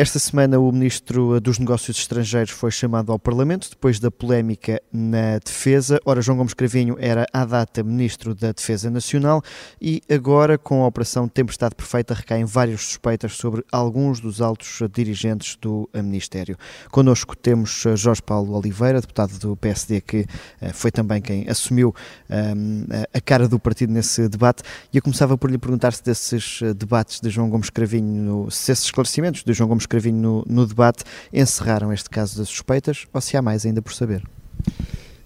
Esta 0.00 0.18
semana, 0.18 0.58
o 0.58 0.72
Ministro 0.72 1.38
dos 1.42 1.58
Negócios 1.58 1.98
Estrangeiros 1.98 2.52
foi 2.52 2.70
chamado 2.70 3.12
ao 3.12 3.18
Parlamento 3.18 3.68
depois 3.68 4.00
da 4.00 4.10
polémica 4.10 4.80
na 4.90 5.38
defesa. 5.44 6.00
Ora, 6.06 6.22
João 6.22 6.38
Gomes 6.38 6.54
Cravinho 6.54 6.96
era 6.98 7.26
à 7.30 7.44
data 7.44 7.82
Ministro 7.82 8.34
da 8.34 8.50
Defesa 8.50 8.88
Nacional 8.88 9.42
e 9.78 10.00
agora, 10.10 10.56
com 10.56 10.84
a 10.84 10.86
Operação 10.86 11.28
Tempestade 11.28 11.74
Perfeita, 11.74 12.14
recaem 12.14 12.46
várias 12.46 12.80
suspeitas 12.80 13.34
sobre 13.34 13.62
alguns 13.70 14.20
dos 14.20 14.40
altos 14.40 14.78
dirigentes 14.90 15.54
do 15.60 15.86
Ministério. 15.94 16.56
Connosco 16.90 17.36
temos 17.36 17.84
eh, 17.84 17.94
Jorge 17.94 18.22
Paulo 18.22 18.56
Oliveira, 18.56 19.02
deputado 19.02 19.38
do 19.38 19.54
PSD, 19.54 20.00
que 20.00 20.24
eh, 20.62 20.72
foi 20.72 20.90
também 20.90 21.20
quem 21.20 21.46
assumiu 21.46 21.94
um, 22.30 22.34
ehm, 22.34 23.04
a 23.12 23.20
cara 23.20 23.46
do 23.46 23.60
partido 23.60 23.92
nesse 23.92 24.30
debate. 24.30 24.62
E 24.94 24.96
eu 24.96 25.02
começava 25.02 25.36
por 25.36 25.50
lhe 25.50 25.58
perguntar 25.58 25.92
se 25.92 26.02
desses 26.02 26.60
eh, 26.62 26.72
debates 26.72 27.20
de 27.20 27.28
João 27.28 27.50
Gomes 27.50 27.68
Cravinho, 27.68 28.50
se 28.50 28.72
esses 28.72 28.86
esclarecimentos 28.86 29.44
de 29.44 29.52
João 29.52 29.68
Gomes 29.68 29.89
Cravinho 29.90 30.16
no, 30.16 30.44
no 30.48 30.66
debate 30.66 31.04
encerraram 31.32 31.92
este 31.92 32.08
caso 32.08 32.38
das 32.38 32.48
suspeitas 32.48 33.06
ou 33.12 33.20
se 33.20 33.36
há 33.36 33.42
mais 33.42 33.66
ainda 33.66 33.82
por 33.82 33.92
saber? 33.92 34.22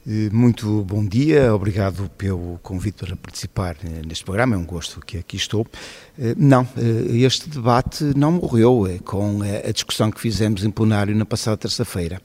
Eh, 0.06 0.28
muito 0.32 0.82
bom 0.84 1.04
dia, 1.04 1.54
obrigado 1.54 2.10
pelo 2.16 2.58
convite 2.62 3.04
para 3.04 3.16
participar 3.16 3.76
eh, 3.84 4.02
neste 4.06 4.24
programa, 4.24 4.54
é 4.54 4.58
um 4.58 4.64
gosto 4.64 5.00
que 5.00 5.18
aqui 5.18 5.36
estou. 5.36 5.66
Eh, 6.18 6.34
não, 6.36 6.66
este 7.08 7.48
debate 7.48 8.04
não 8.16 8.32
morreu 8.32 8.86
com 9.04 9.40
a 9.42 9.70
discussão 9.70 10.10
que 10.10 10.20
fizemos 10.20 10.64
em 10.64 10.70
plenário 10.70 11.14
na 11.14 11.24
passada 11.24 11.56
terça-feira. 11.56 12.20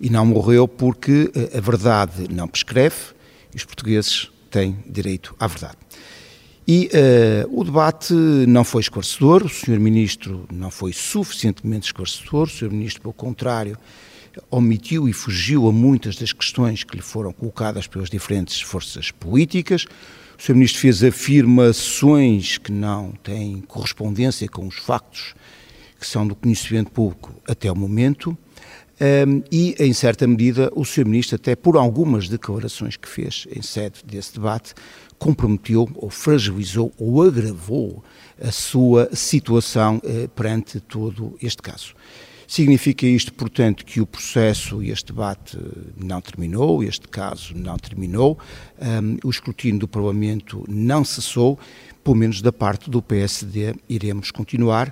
E 0.00 0.10
não 0.10 0.26
morreu 0.26 0.66
porque 0.66 1.30
a 1.56 1.60
verdade 1.60 2.26
não 2.30 2.48
prescreve 2.48 2.96
e 3.54 3.56
os 3.56 3.64
portugueses 3.64 4.30
têm 4.50 4.76
direito 4.86 5.34
à 5.38 5.46
verdade. 5.46 5.76
E 6.66 6.88
uh, 6.94 7.60
o 7.60 7.64
debate 7.64 8.14
não 8.14 8.62
foi 8.62 8.82
esclarecedor, 8.82 9.44
o 9.44 9.48
Sr. 9.48 9.80
Ministro 9.80 10.46
não 10.52 10.70
foi 10.70 10.92
suficientemente 10.92 11.86
esclarecedor, 11.86 12.44
o 12.44 12.50
Sr. 12.50 12.70
Ministro, 12.70 13.02
pelo 13.02 13.14
contrário, 13.14 13.76
omitiu 14.50 15.08
e 15.08 15.12
fugiu 15.12 15.66
a 15.68 15.72
muitas 15.72 16.16
das 16.16 16.32
questões 16.32 16.84
que 16.84 16.96
lhe 16.96 17.02
foram 17.02 17.32
colocadas 17.32 17.86
pelas 17.86 18.08
diferentes 18.08 18.60
forças 18.60 19.10
políticas. 19.10 19.86
O 20.38 20.42
Sr. 20.42 20.54
Ministro 20.54 20.80
fez 20.80 21.02
afirmações 21.02 22.58
que 22.58 22.70
não 22.70 23.12
têm 23.22 23.60
correspondência 23.60 24.48
com 24.48 24.66
os 24.66 24.76
factos 24.76 25.34
que 25.98 26.06
são 26.06 26.26
do 26.26 26.34
conhecimento 26.34 26.90
público 26.90 27.32
até 27.46 27.70
o 27.70 27.76
momento. 27.76 28.36
Um, 29.00 29.42
e, 29.50 29.74
em 29.78 29.92
certa 29.92 30.26
medida, 30.26 30.70
o 30.74 30.84
Sr. 30.84 31.06
Ministro, 31.06 31.36
até 31.36 31.56
por 31.56 31.76
algumas 31.76 32.28
declarações 32.28 32.96
que 32.96 33.08
fez 33.08 33.46
em 33.54 33.62
sede 33.62 34.00
desse 34.04 34.34
debate, 34.34 34.74
comprometeu 35.22 35.88
ou 35.94 36.10
fragilizou 36.10 36.92
ou 36.98 37.22
agravou 37.22 38.02
a 38.42 38.50
sua 38.50 39.08
situação 39.14 40.02
eh, 40.02 40.28
perante 40.34 40.80
todo 40.80 41.36
este 41.40 41.62
caso. 41.62 41.94
Significa 42.48 43.06
isto, 43.06 43.32
portanto, 43.32 43.84
que 43.84 44.00
o 44.00 44.06
processo 44.06 44.82
e 44.82 44.90
este 44.90 45.12
debate 45.12 45.56
não 45.96 46.20
terminou, 46.20 46.82
este 46.82 47.06
caso 47.06 47.56
não 47.56 47.78
terminou, 47.78 48.36
um, 48.80 49.16
o 49.24 49.30
escrutínio 49.30 49.78
do 49.78 49.88
Parlamento 49.88 50.64
não 50.68 51.04
cessou, 51.04 51.56
pelo 52.02 52.16
menos 52.16 52.42
da 52.42 52.52
parte 52.52 52.90
do 52.90 53.00
PSD, 53.00 53.76
iremos 53.88 54.32
continuar 54.32 54.88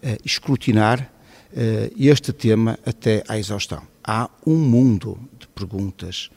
a 0.00 0.16
escrutinar 0.24 1.12
uh, 1.52 1.92
este 1.98 2.32
tema 2.32 2.78
até 2.86 3.24
à 3.28 3.36
exaustão. 3.36 3.82
Há 4.02 4.30
um 4.46 4.56
mundo 4.56 5.18
de 5.38 5.48
perguntas 5.48 6.30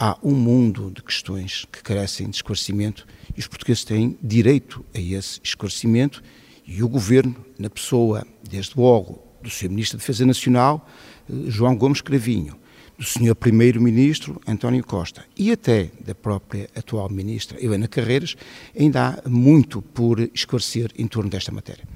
há 0.00 0.16
um 0.22 0.34
mundo 0.34 0.90
de 0.90 1.02
questões 1.02 1.66
que 1.70 1.82
carecem 1.82 2.30
de 2.30 2.36
esclarecimento 2.36 3.06
e 3.36 3.40
os 3.40 3.46
portugueses 3.46 3.84
têm 3.84 4.18
direito 4.22 4.82
a 4.94 4.98
esse 4.98 5.38
esclarecimento 5.44 6.22
e 6.66 6.82
o 6.82 6.88
Governo, 6.88 7.36
na 7.58 7.68
pessoa, 7.68 8.26
desde 8.48 8.72
logo, 8.80 9.22
do 9.42 9.50
Sr. 9.50 9.68
Ministro 9.68 9.98
da 9.98 10.00
Defesa 10.00 10.24
Nacional, 10.24 10.88
eh, 11.28 11.32
João 11.48 11.76
Gomes 11.76 12.00
Cravinho, 12.00 12.58
do 12.96 13.04
Sr. 13.04 13.34
Primeiro-Ministro 13.34 14.40
António 14.46 14.82
Costa 14.84 15.24
e 15.36 15.52
até 15.52 15.90
da 16.00 16.14
própria 16.14 16.70
atual 16.74 17.10
Ministra 17.10 17.62
Helena 17.62 17.86
Carreiras, 17.86 18.36
ainda 18.78 19.20
há 19.22 19.28
muito 19.28 19.82
por 19.82 20.18
esclarecer 20.34 20.90
em 20.96 21.06
torno 21.06 21.28
desta 21.28 21.52
matéria 21.52 21.86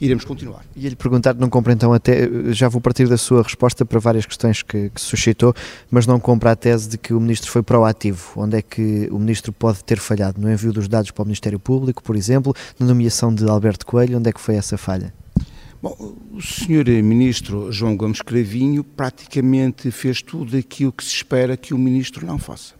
iremos 0.00 0.24
continuar. 0.24 0.64
E 0.74 0.88
lhe 0.88 0.96
perguntar, 0.96 1.34
não 1.34 1.50
compra 1.50 1.72
então 1.72 1.92
até, 1.92 2.28
já 2.52 2.68
vou 2.68 2.80
partir 2.80 3.06
da 3.06 3.18
sua 3.18 3.42
resposta 3.42 3.84
para 3.84 3.98
várias 3.98 4.24
questões 4.26 4.62
que, 4.62 4.90
que 4.90 5.00
suscitou, 5.00 5.54
mas 5.90 6.06
não 6.06 6.18
compra 6.18 6.52
a 6.52 6.56
tese 6.56 6.88
de 6.88 6.98
que 6.98 7.12
o 7.12 7.20
Ministro 7.20 7.50
foi 7.50 7.62
proativo. 7.62 8.32
Onde 8.36 8.58
é 8.58 8.62
que 8.62 9.08
o 9.10 9.18
Ministro 9.18 9.52
pode 9.52 9.84
ter 9.84 9.98
falhado? 9.98 10.40
No 10.40 10.50
envio 10.50 10.72
dos 10.72 10.88
dados 10.88 11.10
para 11.10 11.22
o 11.22 11.26
Ministério 11.26 11.58
Público, 11.58 12.02
por 12.02 12.16
exemplo, 12.16 12.54
na 12.78 12.86
nomeação 12.86 13.34
de 13.34 13.48
Alberto 13.48 13.84
Coelho, 13.84 14.18
onde 14.18 14.30
é 14.30 14.32
que 14.32 14.40
foi 14.40 14.56
essa 14.56 14.78
falha? 14.78 15.12
Bom, 15.82 15.96
o 16.32 16.42
Sr. 16.42 17.02
Ministro 17.02 17.72
João 17.72 17.96
Gomes 17.96 18.20
Cravinho 18.20 18.84
praticamente 18.84 19.90
fez 19.90 20.20
tudo 20.20 20.54
aquilo 20.56 20.92
que 20.92 21.02
se 21.02 21.14
espera 21.14 21.56
que 21.56 21.72
o 21.72 21.78
Ministro 21.78 22.26
não 22.26 22.38
faça. 22.38 22.74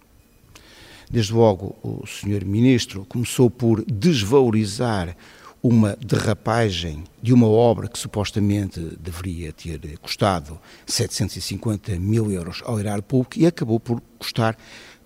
Desde 1.11 1.33
logo, 1.33 1.75
o 1.83 2.07
Sr. 2.07 2.45
Ministro 2.45 3.07
começou 3.09 3.51
por 3.51 3.83
desvalorizar 3.85 5.17
uma 5.63 5.97
derrapagem 5.97 7.05
de 7.23 7.33
uma 7.33 7.47
obra 7.47 7.89
que 7.89 7.99
supostamente 7.99 8.81
deveria 8.99 9.53
ter 9.53 9.99
custado 9.99 10.59
750 10.87 11.99
mil 11.99 12.31
euros 12.31 12.63
ao 12.65 12.81
erário 12.81 13.03
público 13.03 13.39
e 13.39 13.47
acabou 13.47 13.79
por 13.79 14.01
custar 14.19 14.57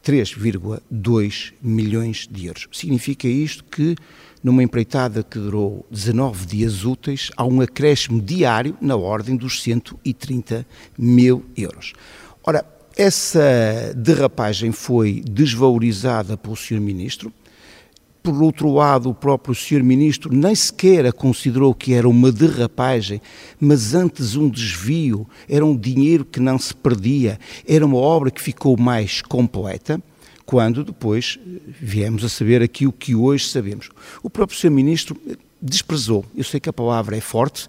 3,2 0.05 1.55
milhões 1.63 2.29
de 2.31 2.47
euros. 2.47 2.69
Significa 2.71 3.27
isto 3.27 3.65
que, 3.65 3.97
numa 4.43 4.63
empreitada 4.63 5.23
que 5.23 5.39
durou 5.39 5.87
19 5.91 6.47
dias 6.47 6.85
úteis, 6.85 7.31
há 7.37 7.45
um 7.45 7.61
acréscimo 7.61 8.21
diário 8.21 8.77
na 8.81 8.97
ordem 8.97 9.35
dos 9.35 9.63
130 9.63 10.67
mil 10.97 11.45
euros. 11.57 11.95
Ora, 12.45 12.65
essa 12.97 13.93
derrapagem 13.97 14.71
foi 14.71 15.23
desvalorizada 15.29 16.37
pelo 16.37 16.55
Sr. 16.55 16.81
Ministro, 16.81 17.33
por 18.25 18.43
outro 18.43 18.73
lado, 18.73 19.11
o 19.11 19.15
próprio 19.15 19.55
Sr. 19.55 19.83
Ministro 19.83 20.35
nem 20.35 20.55
sequer 20.55 21.05
a 21.05 21.13
considerou 21.13 21.75
que 21.75 21.93
era 21.93 22.09
uma 22.09 22.33
derrapagem, 22.33 23.21
mas 23.61 23.95
antes 23.95 24.35
um 24.35 24.49
desvio, 24.49 25.29
era 25.47 25.63
um 25.63 25.77
dinheiro 25.77 26.25
que 26.25 26.41
não 26.41 26.59
se 26.59 26.75
perdia, 26.75 27.39
era 27.69 27.85
uma 27.85 27.99
obra 27.99 28.31
que 28.31 28.41
ficou 28.41 28.79
mais 28.79 29.21
completa, 29.21 30.03
quando 30.47 30.83
depois 30.83 31.39
eh, 31.39 31.61
viemos 31.79 32.25
a 32.25 32.31
saber 32.31 32.63
aquilo 32.63 32.93
que 32.93 33.15
hoje 33.15 33.47
sabemos. 33.47 33.91
O 34.23 34.31
próprio 34.31 34.59
Sr. 34.59 34.71
Ministro 34.71 35.21
eh, 35.29 35.37
desprezou, 35.61 36.25
eu 36.35 36.45
sei 36.45 36.59
que 36.59 36.71
a 36.71 36.73
palavra 36.73 37.19
é 37.19 37.21
forte, 37.21 37.69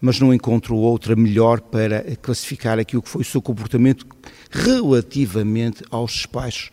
mas 0.00 0.20
não 0.20 0.32
encontrou 0.32 0.78
outra 0.78 1.16
melhor 1.16 1.60
para 1.60 2.04
classificar 2.22 2.78
aquilo 2.78 3.02
que 3.02 3.08
foi 3.08 3.22
o 3.22 3.24
seu 3.24 3.42
comportamento 3.42 4.06
relativamente 4.52 5.82
aos 5.90 6.12
despachos 6.12 6.70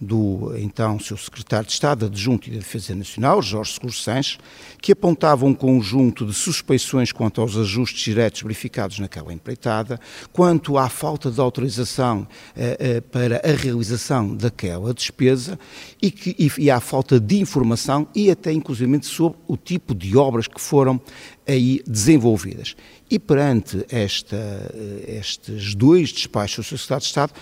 do 0.00 0.52
então 0.58 0.98
seu 1.00 1.16
secretário 1.16 1.66
de 1.66 1.72
Estado 1.72 2.06
adjunto 2.06 2.48
e 2.48 2.52
da 2.52 2.58
Defesa 2.58 2.94
Nacional, 2.94 3.40
Jorge 3.40 3.72
Seguro 3.72 3.92
Sanches, 3.92 4.38
que 4.80 4.92
apontava 4.92 5.46
um 5.46 5.54
conjunto 5.54 6.26
de 6.26 6.34
suspeições 6.34 7.12
quanto 7.12 7.40
aos 7.40 7.56
ajustes 7.56 8.02
diretos 8.02 8.42
verificados 8.42 8.98
naquela 8.98 9.32
empreitada, 9.32 9.98
quanto 10.32 10.76
à 10.76 10.88
falta 10.88 11.30
de 11.30 11.40
autorização 11.40 12.28
eh, 12.54 12.76
eh, 12.78 13.00
para 13.00 13.40
a 13.42 13.56
realização 13.56 14.34
daquela 14.34 14.92
despesa 14.92 15.58
e, 16.00 16.10
que, 16.10 16.36
e, 16.38 16.64
e 16.64 16.70
à 16.70 16.78
falta 16.78 17.18
de 17.18 17.38
informação 17.38 18.06
e 18.14 18.30
até 18.30 18.52
inclusive 18.52 19.02
sobre 19.02 19.38
o 19.48 19.56
tipo 19.56 19.94
de 19.94 20.16
obras 20.16 20.46
que 20.46 20.60
foram 20.60 21.00
aí 21.46 21.82
desenvolvidas. 21.86 22.76
E 23.10 23.18
perante 23.18 23.86
esta, 23.88 24.36
eh, 24.36 25.18
estes 25.20 25.74
dois 25.74 26.12
despachos 26.12 26.68
do 26.68 26.76
secretário 26.76 27.00
de 27.00 27.06
Estado, 27.06 27.32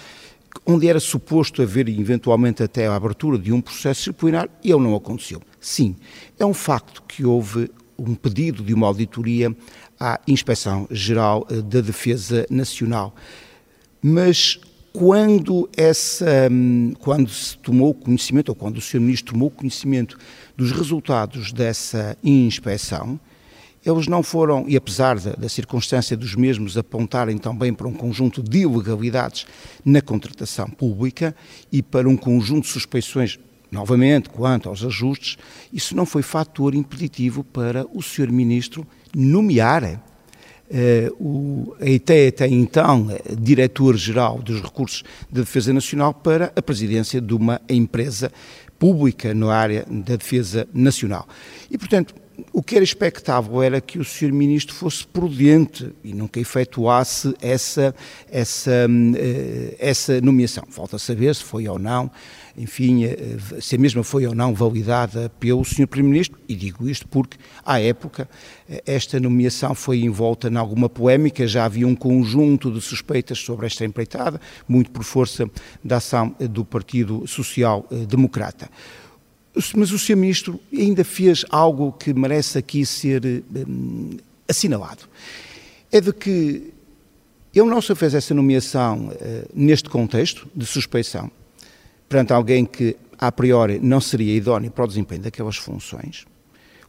onde 0.66 0.88
era 0.88 1.00
suposto 1.00 1.62
haver 1.62 1.88
eventualmente 1.88 2.62
até 2.62 2.86
a 2.86 2.94
abertura 2.94 3.38
de 3.38 3.52
um 3.52 3.60
processo 3.60 4.00
disciplinar, 4.00 4.48
e 4.62 4.70
ele 4.70 4.82
não 4.82 4.94
aconteceu. 4.94 5.40
Sim, 5.60 5.96
é 6.38 6.44
um 6.44 6.54
facto 6.54 7.02
que 7.02 7.24
houve 7.24 7.70
um 7.98 8.14
pedido 8.14 8.62
de 8.62 8.74
uma 8.74 8.86
auditoria 8.86 9.54
à 9.98 10.20
Inspeção 10.26 10.86
Geral 10.90 11.46
eh, 11.50 11.62
da 11.62 11.80
Defesa 11.80 12.46
Nacional. 12.50 13.14
Mas 14.02 14.58
quando, 14.92 15.68
essa, 15.76 16.48
hum, 16.50 16.92
quando 16.98 17.28
se 17.30 17.58
tomou 17.58 17.94
conhecimento, 17.94 18.50
ou 18.50 18.54
quando 18.54 18.78
o 18.78 18.80
Sr. 18.80 19.00
Ministro 19.00 19.32
tomou 19.32 19.50
conhecimento 19.50 20.18
dos 20.56 20.70
resultados 20.70 21.52
dessa 21.52 22.16
inspeção, 22.22 23.18
eles 23.84 24.06
não 24.06 24.22
foram, 24.22 24.64
e 24.66 24.76
apesar 24.76 25.18
da, 25.18 25.32
da, 25.32 25.48
circunstância 25.48 26.16
dos 26.16 26.34
mesmos 26.34 26.78
apontarem 26.78 27.36
também 27.36 27.72
para 27.72 27.86
um 27.86 27.92
conjunto 27.92 28.42
de 28.42 28.60
ilegalidades 28.60 29.46
na 29.84 30.00
contratação 30.00 30.68
pública 30.70 31.34
e 31.70 31.82
para 31.82 32.08
um 32.08 32.16
conjunto 32.16 32.64
de 32.64 32.70
suspeições, 32.70 33.38
novamente, 33.70 34.30
quanto 34.30 34.68
aos 34.68 34.82
ajustes, 34.84 35.36
isso 35.72 35.94
não 35.94 36.06
foi 36.06 36.22
fator 36.22 36.74
impeditivo 36.74 37.44
para 37.44 37.86
o 37.92 38.02
Sr. 38.02 38.30
Ministro 38.30 38.86
nomear 39.14 40.02
Uh, 40.64 41.14
o, 41.22 41.76
até, 41.76 42.28
até 42.28 42.48
então 42.48 43.08
diretor-geral 43.38 44.38
dos 44.38 44.62
recursos 44.62 45.04
da 45.30 45.42
Defesa 45.42 45.74
Nacional 45.74 46.14
para 46.14 46.54
a 46.56 46.62
presidência 46.62 47.20
de 47.20 47.34
uma 47.34 47.60
empresa 47.68 48.32
pública 48.78 49.34
na 49.34 49.54
área 49.54 49.84
da 49.88 50.16
defesa 50.16 50.66
nacional. 50.72 51.28
E, 51.70 51.76
portanto, 51.76 52.14
o 52.52 52.62
que 52.62 52.76
era 52.76 52.84
expectável 52.84 53.62
era 53.62 53.80
que 53.80 53.98
o 53.98 54.04
Sr. 54.04 54.32
Ministro 54.32 54.74
fosse 54.74 55.06
prudente 55.06 55.92
e 56.02 56.12
nunca 56.12 56.40
efetuasse 56.40 57.34
essa, 57.40 57.94
essa, 58.30 58.86
uh, 58.88 59.76
essa 59.78 60.20
nomeação. 60.20 60.64
Falta 60.68 60.98
saber 60.98 61.34
se 61.34 61.44
foi 61.44 61.68
ou 61.68 61.78
não, 61.78 62.10
enfim, 62.56 63.06
uh, 63.06 63.60
se 63.60 63.76
a 63.76 63.78
mesma 63.78 64.02
foi 64.02 64.26
ou 64.26 64.34
não 64.34 64.54
validada 64.54 65.30
pelo 65.40 65.64
Sr. 65.64 65.86
Primeiro-Ministro, 65.86 66.38
e 66.48 66.54
digo 66.54 66.88
isto 66.88 67.06
porque, 67.08 67.36
à 67.64 67.80
época, 67.80 68.28
esta 68.86 69.20
nomeação 69.20 69.74
foi 69.74 70.00
envolta 70.00 70.48
em 70.48 70.56
alguma 70.56 70.88
polémica, 70.88 71.46
já 71.46 71.64
havia 71.64 71.86
um 71.86 71.94
conjunto 71.94 72.70
de 72.70 72.80
suspeitas 72.80 73.38
sobre 73.38 73.66
esta 73.66 73.84
empreitada, 73.84 74.40
muito 74.66 74.90
por 74.90 75.04
força 75.04 75.48
da 75.82 75.96
ação 75.96 76.34
do 76.38 76.64
Partido 76.64 77.26
Social 77.26 77.86
Democrata. 78.08 78.68
Mas 79.76 79.92
o 79.92 79.98
Sr. 79.98 80.16
Ministro 80.16 80.60
ainda 80.72 81.04
fez 81.04 81.44
algo 81.48 81.92
que 81.92 82.12
merece 82.12 82.58
aqui 82.58 82.84
ser 82.84 83.22
um, 83.68 84.16
assinalado. 84.48 85.04
É 85.92 86.00
de 86.00 86.12
que 86.12 86.72
ele 87.54 87.70
não 87.70 87.80
só 87.80 87.94
fez 87.94 88.14
essa 88.14 88.34
nomeação 88.34 89.08
uh, 89.08 89.48
neste 89.54 89.88
contexto 89.88 90.48
de 90.54 90.66
suspeição, 90.66 91.30
perante 92.08 92.32
alguém 92.32 92.64
que 92.64 92.96
a 93.18 93.30
priori 93.30 93.78
não 93.78 94.00
seria 94.00 94.34
idóneo 94.34 94.70
para 94.70 94.84
o 94.84 94.88
desempenho 94.88 95.22
daquelas 95.22 95.56
funções, 95.56 96.26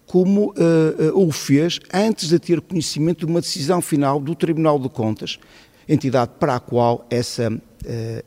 como 0.08 0.52
uh, 0.52 1.14
uh, 1.14 1.28
o 1.28 1.32
fez 1.32 1.80
antes 1.94 2.30
de 2.30 2.40
ter 2.40 2.62
conhecimento 2.62 3.20
de 3.20 3.32
uma 3.32 3.42
decisão 3.42 3.80
final 3.82 4.20
do 4.20 4.34
Tribunal 4.34 4.80
de 4.80 4.90
Contas, 4.90 5.40
entidade 5.88 6.32
para 6.40 6.56
a 6.56 6.60
qual 6.60 7.06
essa 7.12 7.52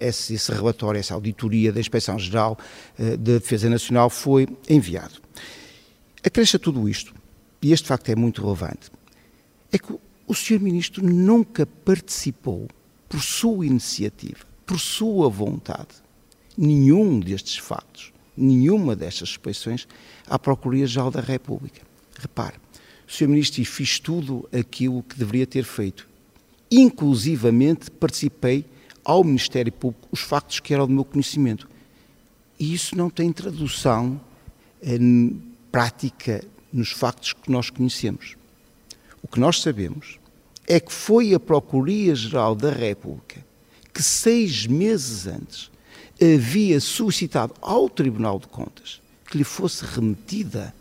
esse, 0.00 0.34
esse, 0.34 0.52
relatório, 0.52 0.98
essa 0.98 1.14
auditoria 1.14 1.72
da 1.72 1.80
Inspeção-Geral 1.80 2.58
eh, 2.98 3.16
da 3.16 3.34
Defesa 3.34 3.68
Nacional 3.68 4.10
foi 4.10 4.46
enviado. 4.68 5.20
Acresce 6.22 6.58
tudo 6.58 6.88
isto, 6.88 7.14
e 7.62 7.72
este 7.72 7.88
facto 7.88 8.08
é 8.08 8.16
muito 8.16 8.42
relevante, 8.42 8.90
é 9.72 9.78
que 9.78 9.92
o 10.26 10.34
Sr. 10.34 10.60
Ministro 10.60 11.04
nunca 11.04 11.66
participou, 11.66 12.68
por 13.08 13.22
sua 13.22 13.64
iniciativa, 13.64 14.40
por 14.66 14.78
sua 14.78 15.30
vontade, 15.30 15.94
nenhum 16.56 17.18
destes 17.18 17.56
factos, 17.56 18.12
nenhuma 18.36 18.94
destas 18.94 19.30
suspeições 19.30 19.88
à 20.28 20.38
Procuradoria-Geral 20.38 21.10
da 21.10 21.20
República. 21.20 21.80
Repare, 22.18 22.56
o 23.08 23.10
Sr. 23.12 23.28
Ministro 23.28 23.64
fez 23.64 23.98
tudo 23.98 24.46
aquilo 24.52 25.02
que 25.02 25.18
deveria 25.18 25.46
ter 25.46 25.64
feito. 25.64 26.06
Inclusivamente 26.70 27.90
participei 27.90 28.66
ao 29.08 29.24
Ministério 29.24 29.72
Público 29.72 30.06
os 30.12 30.20
factos 30.20 30.60
que 30.60 30.74
eram 30.74 30.86
do 30.86 30.92
meu 30.92 31.04
conhecimento. 31.04 31.66
E 32.60 32.74
isso 32.74 32.94
não 32.94 33.08
tem 33.08 33.32
tradução 33.32 34.20
em 34.82 35.28
eh, 35.28 35.54
prática 35.72 36.44
nos 36.70 36.90
factos 36.90 37.32
que 37.32 37.50
nós 37.50 37.70
conhecemos. 37.70 38.36
O 39.22 39.26
que 39.26 39.40
nós 39.40 39.62
sabemos 39.62 40.18
é 40.66 40.78
que 40.78 40.92
foi 40.92 41.32
a 41.32 41.40
Procuradoria-Geral 41.40 42.54
da 42.54 42.70
República 42.70 43.42
que 43.94 44.02
seis 44.02 44.66
meses 44.66 45.26
antes 45.26 45.70
havia 46.20 46.78
solicitado 46.78 47.54
ao 47.62 47.88
Tribunal 47.88 48.38
de 48.38 48.46
Contas 48.48 49.00
que 49.24 49.38
lhe 49.38 49.44
fosse 49.44 49.86
remetida 49.86 50.74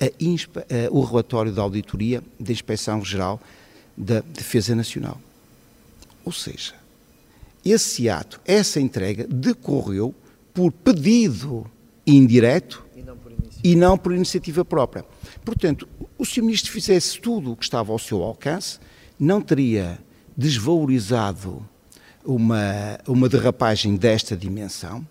a, 0.00 0.04
a, 0.04 0.90
o 0.92 1.02
relatório 1.02 1.50
da 1.50 1.62
auditoria 1.62 2.22
da 2.38 2.52
Inspeção 2.52 3.04
Geral 3.04 3.40
da 3.96 4.20
Defesa 4.20 4.76
Nacional. 4.76 5.20
Ou 6.24 6.32
seja, 6.32 6.83
esse 7.64 8.08
ato, 8.08 8.40
essa 8.44 8.80
entrega, 8.80 9.26
decorreu 9.26 10.14
por 10.52 10.70
pedido 10.70 11.66
indireto 12.06 12.84
e 12.94 13.02
não 13.02 13.16
por 13.16 13.32
iniciativa, 13.32 13.60
e 13.64 13.76
não 13.76 13.98
por 13.98 14.14
iniciativa 14.14 14.64
própria. 14.64 15.04
Portanto, 15.44 15.88
o 16.18 16.24
Sr. 16.24 16.42
Ministro 16.42 16.70
fizesse 16.70 17.18
tudo 17.20 17.52
o 17.52 17.56
que 17.56 17.64
estava 17.64 17.92
ao 17.92 17.98
seu 17.98 18.22
alcance, 18.22 18.78
não 19.18 19.40
teria 19.40 19.98
desvalorizado 20.36 21.66
uma, 22.24 22.98
uma 23.06 23.28
derrapagem 23.28 23.96
desta 23.96 24.36
dimensão, 24.36 25.06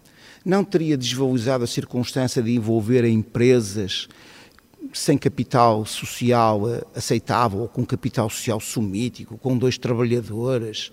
não 0.45 0.63
teria 0.63 0.97
desvalorizado 0.97 1.63
a 1.63 1.67
circunstância 1.67 2.41
de 2.41 2.53
envolver 2.53 3.05
empresas 3.05 4.07
sem 4.91 5.17
capital 5.17 5.85
social 5.85 6.69
eh, 6.69 6.83
aceitável, 6.95 7.61
ou 7.61 7.67
com 7.67 7.85
capital 7.85 8.29
social 8.29 8.59
sumítico, 8.59 9.37
com 9.37 9.57
dois 9.57 9.77
trabalhadores, 9.77 10.91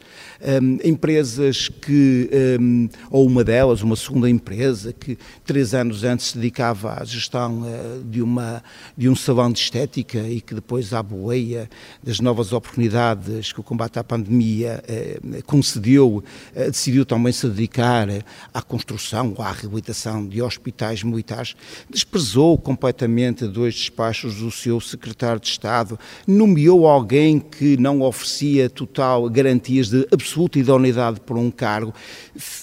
um, 0.62 0.78
empresas 0.84 1.68
que, 1.68 2.30
um, 2.60 2.88
ou 3.10 3.26
uma 3.26 3.42
delas, 3.42 3.82
uma 3.82 3.96
segunda 3.96 4.30
empresa, 4.30 4.92
que 4.92 5.18
três 5.44 5.74
anos 5.74 6.04
antes 6.04 6.28
se 6.28 6.38
dedicava 6.38 7.00
à 7.00 7.04
gestão 7.04 7.62
uh, 7.62 8.04
de, 8.04 8.22
uma, 8.22 8.62
de 8.96 9.08
um 9.08 9.16
salão 9.16 9.50
de 9.50 9.58
estética 9.58 10.18
e 10.18 10.40
que 10.40 10.54
depois, 10.54 10.92
à 10.92 11.02
boleia 11.02 11.68
das 12.02 12.20
novas 12.20 12.52
oportunidades 12.52 13.52
que 13.52 13.60
o 13.60 13.62
combate 13.62 13.98
à 13.98 14.04
pandemia 14.04 14.82
uh, 14.84 15.42
concedeu, 15.44 16.22
uh, 16.54 16.70
decidiu 16.70 17.04
também 17.04 17.32
se 17.32 17.48
dedicar 17.48 18.08
à 18.54 18.62
construção 18.62 19.34
ou 19.36 19.42
à 19.42 19.50
reabilitação 19.50 20.26
de 20.26 20.40
hospitais 20.40 21.02
militares, 21.02 21.56
desprezou 21.90 22.56
completamente 22.56 23.46
dois 23.46 23.79
despachos 23.80 24.36
do 24.36 24.50
seu 24.50 24.80
secretário 24.80 25.40
de 25.40 25.48
Estado, 25.48 25.98
nomeou 26.26 26.86
alguém 26.86 27.38
que 27.38 27.76
não 27.76 28.02
oferecia 28.02 28.70
total 28.70 29.28
garantias 29.28 29.88
de 29.88 30.06
absoluta 30.12 30.58
idoneidade 30.58 31.20
para 31.20 31.36
um 31.36 31.50
cargo, 31.50 31.92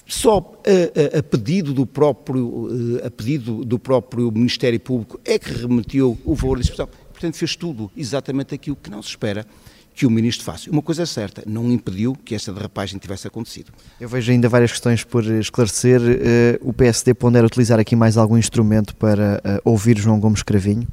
só 0.07 0.61
a, 0.65 1.17
a, 1.17 1.19
a, 1.19 1.23
pedido 1.23 1.73
do 1.73 1.85
próprio 1.85 2.69
eh, 3.01 3.07
a 3.07 3.11
pedido 3.11 3.63
do 3.63 3.77
próprio 3.77 4.31
Ministério 4.31 4.79
Público 4.79 5.19
é 5.25 5.37
que 5.37 5.51
remeteu 5.51 6.17
o 6.23 6.35
valor 6.35 6.57
de 6.57 6.63
expressão. 6.63 6.89
Portanto, 7.11 7.35
fez 7.35 7.55
tudo 7.55 7.91
exatamente 7.95 8.53
aquilo 8.53 8.75
que 8.75 8.89
não 8.89 9.01
se 9.01 9.09
espera 9.09 9.45
que 9.97 10.05
o 10.05 10.11
Ministro 10.11 10.45
faça. 10.45 10.69
Uma 10.69 10.83
coisa 10.83 11.01
é 11.01 11.05
certa, 11.07 11.41
não 11.47 11.71
impediu 11.71 12.15
que 12.23 12.35
esta 12.35 12.53
derrapagem 12.53 12.99
tivesse 12.99 13.27
acontecido. 13.27 13.71
Eu 13.99 14.07
vejo 14.07 14.31
ainda 14.31 14.47
várias 14.47 14.71
questões 14.71 15.03
por 15.03 15.25
esclarecer. 15.25 15.99
Uh, 15.99 16.69
o 16.69 16.71
PSD 16.71 17.15
pondera 17.15 17.47
utilizar 17.47 17.79
aqui 17.79 17.95
mais 17.95 18.15
algum 18.15 18.37
instrumento 18.37 18.95
para 18.95 19.41
uh, 19.43 19.69
ouvir 19.69 19.97
João 19.97 20.19
Gomes 20.19 20.43
Cravinho? 20.43 20.87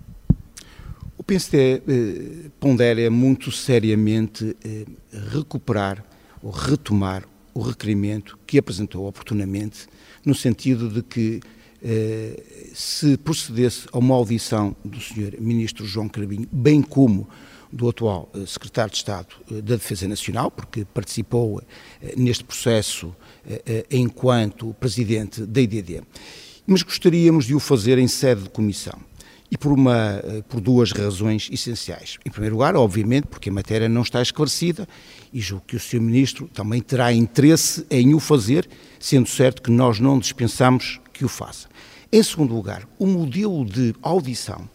O 1.25 1.27
PSD 1.27 1.81
eh, 1.89 2.51
pondera 2.61 3.11
muito 3.11 3.51
seriamente 3.51 4.55
eh, 4.63 4.85
recuperar 5.33 6.05
ou 6.43 6.51
retomar 6.51 7.27
o 7.55 7.63
requerimento 7.63 8.39
que 8.47 8.59
apresentou 8.59 9.07
oportunamente, 9.07 9.87
no 10.23 10.35
sentido 10.35 10.91
de 10.91 11.03
que 11.03 11.41
eh, 11.83 12.43
se 12.75 13.17
procedesse 13.17 13.87
a 13.91 13.99
uma 13.99 14.15
audição 14.15 14.77
do 14.85 15.01
Sr. 15.01 15.41
Ministro 15.41 15.87
João 15.87 16.11
Carabinho, 16.11 16.47
bem 16.53 16.83
como 16.83 17.27
do 17.73 17.89
atual 17.89 18.31
eh, 18.35 18.45
Secretário 18.47 18.91
de 18.91 18.99
Estado 18.99 19.29
eh, 19.51 19.63
da 19.63 19.77
Defesa 19.77 20.07
Nacional, 20.07 20.51
porque 20.51 20.85
participou 20.85 21.63
eh, 22.03 22.13
neste 22.19 22.45
processo 22.45 23.17
enquanto 23.91 24.75
Presidente 24.79 25.41
da 25.47 25.61
IDD. 25.63 26.03
Mas 26.67 26.83
gostaríamos 26.83 27.47
de 27.47 27.55
o 27.55 27.61
fazer 27.61 27.99
em 27.99 28.09
sede 28.09 28.43
de 28.43 28.51
comissão 28.51 28.99
e 29.51 29.57
por, 29.57 29.73
uma, 29.73 30.21
eh, 30.25 30.43
por 30.49 30.61
duas 30.61 30.93
razões 30.93 31.49
essenciais. 31.53 32.19
Em 32.25 32.31
primeiro 32.31 32.57
lugar, 32.57 32.75
obviamente, 32.77 33.27
porque 33.27 33.51
a 33.51 33.53
matéria 33.53 33.89
não 33.89 34.03
está 34.03 34.21
esclarecida 34.21 34.89
e 35.33 35.41
julgo 35.41 35.65
que 35.67 35.77
o 35.77 35.81
Sr. 35.81 36.01
Ministro 36.01 36.49
também 36.53 36.81
terá 36.81 37.13
interesse 37.13 37.87
em 37.91 38.15
o 38.15 38.21
fazer, 38.21 38.69
sendo 38.99 39.29
certo 39.29 39.63
que 39.63 39.71
nós 39.71 40.01
não 40.01 40.19
dispensamos 40.19 41.01
que 41.13 41.25
o 41.25 41.29
faça. 41.29 41.69
Em 42.11 42.23
segundo 42.23 42.55
lugar, 42.55 42.87
o 42.99 43.07
modelo 43.07 43.65
de 43.65 43.95
audição 44.03 44.69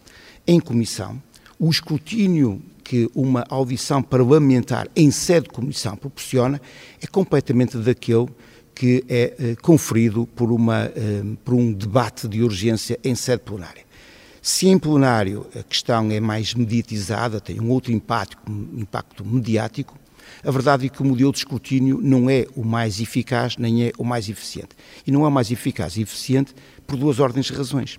em 0.46 0.60
comissão, 0.60 1.20
o 1.58 1.70
escrutínio 1.70 2.62
que 2.82 3.08
uma 3.14 3.44
audição 3.48 4.02
parlamentar 4.02 4.88
em 4.96 5.10
sede 5.10 5.46
de 5.46 5.50
comissão 5.52 5.96
proporciona 5.96 6.60
é 7.00 7.06
completamente 7.06 7.76
daquele 7.78 8.26
que 8.74 9.04
é 9.08 9.34
eh, 9.38 9.56
conferido 9.62 10.26
por, 10.34 10.50
uma, 10.50 10.90
eh, 10.96 11.22
por 11.44 11.54
um 11.54 11.72
debate 11.72 12.26
de 12.26 12.42
urgência 12.42 12.98
em 13.04 13.14
sede 13.14 13.42
plenária. 13.42 13.84
Se 14.42 14.68
em 14.68 14.78
plenário 14.78 15.46
a 15.58 15.62
questão 15.62 16.10
é 16.10 16.18
mais 16.18 16.54
mediatizada, 16.54 17.40
tem 17.40 17.60
um 17.60 17.68
outro 17.68 17.92
impacto, 17.92 18.38
um 18.50 18.80
impacto 18.80 19.24
mediático, 19.24 19.98
a 20.42 20.50
verdade 20.50 20.86
é 20.86 20.88
que 20.88 21.02
o 21.02 21.04
modelo 21.04 21.32
de 21.32 21.38
escrutínio 21.38 22.00
não 22.02 22.30
é 22.30 22.46
o 22.56 22.64
mais 22.64 23.00
eficaz 23.00 23.56
nem 23.58 23.84
é 23.84 23.92
o 23.98 24.04
mais 24.04 24.28
eficiente. 24.28 24.70
E 25.06 25.10
não 25.10 25.24
é 25.24 25.28
o 25.28 25.30
mais 25.30 25.50
eficaz 25.50 25.96
e 25.96 26.02
eficiente 26.02 26.54
por 26.86 26.96
duas 26.96 27.20
ordens 27.20 27.46
de 27.46 27.52
razões. 27.52 27.98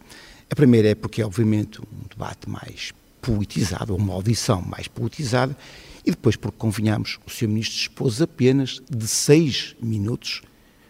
A 0.50 0.56
primeira 0.56 0.90
é 0.90 0.96
porque 0.96 1.22
é, 1.22 1.26
obviamente, 1.26 1.80
um 1.80 2.08
debate 2.10 2.50
mais 2.50 2.92
politizado, 3.22 3.94
ou 3.94 4.00
uma 4.00 4.14
audição 4.14 4.62
mais 4.62 4.88
politizada, 4.88 5.56
e 6.04 6.10
depois 6.10 6.36
porque, 6.36 6.58
convenhamos, 6.58 7.20
o 7.26 7.30
Sr. 7.30 7.48
Ministro 7.48 7.78
dispôs 7.78 8.22
apenas 8.22 8.82
de 8.90 9.08
seis 9.08 9.76
minutos 9.80 10.42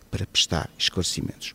para 0.10 0.26
prestar 0.26 0.70
esclarecimentos. 0.78 1.54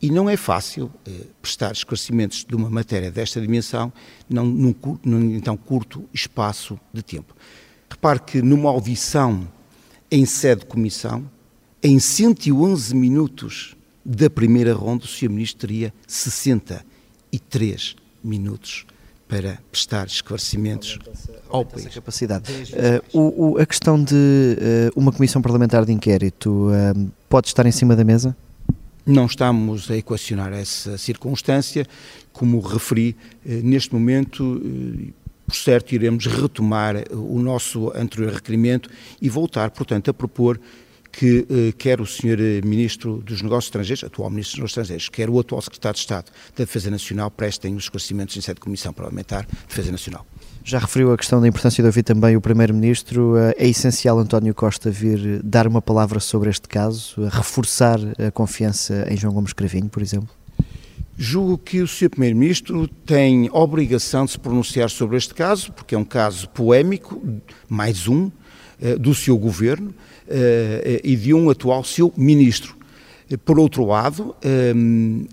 E 0.00 0.10
não 0.10 0.30
é 0.30 0.36
fácil 0.36 0.90
eh, 1.06 1.26
prestar 1.42 1.72
esclarecimentos 1.72 2.44
de 2.44 2.54
uma 2.54 2.70
matéria 2.70 3.10
desta 3.10 3.40
dimensão 3.40 3.92
não, 4.28 4.46
num, 4.46 4.74
num 5.04 5.34
então 5.34 5.56
curto 5.56 6.08
espaço 6.14 6.78
de 6.92 7.02
tempo. 7.02 7.34
Repare 7.90 8.20
que 8.20 8.40
numa 8.40 8.70
audição 8.70 9.48
em 10.10 10.24
sede 10.24 10.60
de 10.60 10.66
comissão, 10.66 11.28
em 11.82 11.98
111 11.98 12.94
minutos 12.94 13.76
da 14.04 14.30
primeira 14.30 14.72
ronda, 14.72 15.04
o 15.04 15.08
Sr. 15.08 15.28
Ministro 15.30 15.66
teria 15.66 15.92
63 16.06 17.96
minutos 18.22 18.86
para 19.28 19.58
prestar 19.70 20.06
esclarecimentos 20.06 20.98
ao 21.50 21.64
país. 21.64 21.94
Capacidade. 21.94 22.50
Uh, 22.52 23.18
o, 23.18 23.50
o, 23.52 23.58
a 23.58 23.66
questão 23.66 24.02
de 24.02 24.14
uh, 24.14 24.90
uma 24.96 25.12
comissão 25.12 25.42
parlamentar 25.42 25.84
de 25.84 25.92
inquérito 25.92 26.68
uh, 26.70 27.10
pode 27.28 27.48
estar 27.48 27.66
em 27.66 27.72
cima 27.72 27.94
da 27.94 28.04
mesa? 28.04 28.34
Não 29.08 29.24
estamos 29.24 29.90
a 29.90 29.96
equacionar 29.96 30.52
essa 30.52 30.98
circunstância. 30.98 31.86
Como 32.30 32.60
referi, 32.60 33.16
neste 33.42 33.94
momento, 33.94 34.60
por 35.46 35.56
certo, 35.56 35.94
iremos 35.94 36.26
retomar 36.26 36.96
o 37.10 37.38
nosso 37.40 37.90
anterior 37.96 38.34
requerimento 38.34 38.90
e 39.18 39.30
voltar, 39.30 39.70
portanto, 39.70 40.10
a 40.10 40.12
propor 40.12 40.60
que 41.18 41.44
eh, 41.50 41.72
quer 41.76 42.00
o 42.00 42.06
Sr. 42.06 42.38
Eh, 42.38 42.60
Ministro 42.64 43.20
dos 43.26 43.42
Negócios 43.42 43.64
Estrangeiros, 43.64 44.04
atual 44.04 44.30
Ministro 44.30 44.52
dos 44.52 44.58
Negócios 44.58 44.70
Estrangeiros, 44.70 45.08
quer 45.08 45.28
o 45.28 45.40
atual 45.40 45.60
Secretário 45.60 45.96
de 45.96 46.00
Estado 46.00 46.26
da 46.56 46.64
Defesa 46.64 46.92
Nacional 46.92 47.28
prestem 47.28 47.74
os 47.74 47.84
esclarecimentos 47.84 48.36
em 48.36 48.40
sede 48.40 48.54
de 48.54 48.60
Comissão 48.60 48.92
Parlamentar 48.92 49.44
de 49.44 49.66
Defesa 49.66 49.90
Nacional. 49.90 50.24
Já 50.62 50.78
referiu 50.78 51.12
a 51.12 51.16
questão 51.16 51.40
da 51.40 51.48
importância 51.48 51.82
de 51.82 51.88
ouvir 51.88 52.04
também 52.04 52.36
o 52.36 52.40
Primeiro-Ministro. 52.40 53.36
Eh, 53.36 53.54
é 53.58 53.66
essencial 53.66 54.16
António 54.20 54.54
Costa 54.54 54.92
vir 54.92 55.42
dar 55.42 55.66
uma 55.66 55.82
palavra 55.82 56.20
sobre 56.20 56.50
este 56.50 56.68
caso, 56.68 57.20
reforçar 57.30 57.98
a 58.24 58.30
confiança 58.30 59.04
em 59.10 59.16
João 59.16 59.34
Gomes 59.34 59.52
Cravinho, 59.52 59.88
por 59.88 60.00
exemplo? 60.00 60.28
Julgo 61.16 61.58
que 61.58 61.80
o 61.80 61.88
Sr. 61.88 62.10
Primeiro-Ministro 62.10 62.86
tem 63.04 63.50
obrigação 63.52 64.24
de 64.24 64.30
se 64.30 64.38
pronunciar 64.38 64.88
sobre 64.88 65.16
este 65.16 65.34
caso, 65.34 65.72
porque 65.72 65.96
é 65.96 65.98
um 65.98 66.04
caso 66.04 66.48
polémico, 66.50 67.20
mais 67.68 68.06
um, 68.06 68.30
do 69.00 69.12
seu 69.12 69.36
governo 69.36 69.92
eh, 69.92 70.07
e 71.02 71.16
de 71.16 71.32
um 71.32 71.50
atual 71.50 71.82
seu 71.82 72.12
ministro. 72.16 72.78
Por 73.44 73.58
outro 73.58 73.84
lado, 73.84 74.34
eh, 74.40 74.72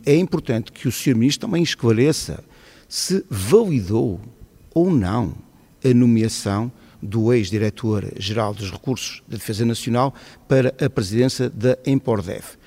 é 0.06 0.18
importante 0.18 0.72
que 0.72 0.88
o 0.88 0.92
Sr. 0.92 1.16
Ministro 1.16 1.48
também 1.48 1.64
esclareça 1.64 2.44
se 2.90 3.24
validou 3.30 4.20
ou 4.74 4.92
não 4.92 5.34
a 5.84 5.94
nomeação 5.94 6.70
do 7.02 7.32
ex-diretor-geral 7.32 8.54
dos 8.54 8.70
Recursos 8.70 9.24
da 9.28 9.38
Defesa 9.38 9.64
Nacional 9.66 10.14
para 10.48 10.76
a 10.84 10.90
presidência 10.90 11.50
da 11.50 11.78
Empordef. 11.86 12.58